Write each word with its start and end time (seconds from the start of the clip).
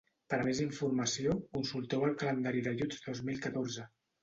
Per 0.33 0.37
a 0.43 0.45
més 0.45 0.61
informació, 0.63 1.35
consulteu 1.59 2.07
el 2.09 2.17
calendari 2.23 2.65
d'ajuts 2.71 3.07
dos 3.07 3.25
mil 3.31 3.47
catorze. 3.47 3.89